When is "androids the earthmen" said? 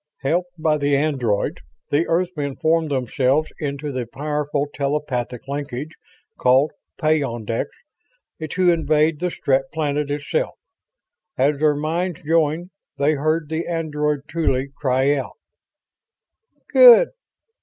0.97-2.55